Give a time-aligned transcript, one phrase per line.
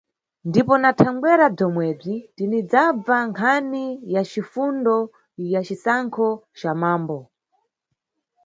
[0.47, 4.95] Ndipo na thangwera bzomwebzi tinidzabva nkhani ya cifundo
[5.53, 7.19] ya cisankho ca mambo.